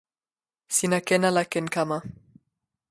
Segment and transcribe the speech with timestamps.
[0.75, 1.97] sina ken ala ken kama?